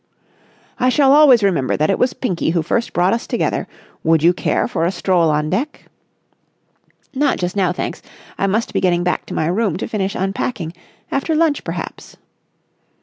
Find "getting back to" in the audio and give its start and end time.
8.81-9.35